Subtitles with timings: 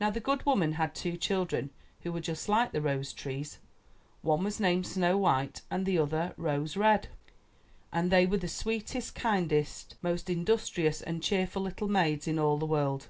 [0.00, 1.70] Now the good woman had two children
[2.00, 3.60] who were just like the rose trees.
[4.20, 7.06] One was named Snow white and the other Rose red,
[7.92, 12.66] and they were the sweetest, kindest, most industrious and cheerful little maids in all the
[12.66, 13.06] world.